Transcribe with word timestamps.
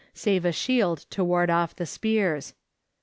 save 0.15 0.45
a 0.45 0.51
shield 0.51 1.05
to 1.11 1.23
ward 1.23 1.51
off 1.51 1.75
the 1.75 1.85
spears. 1.85 2.55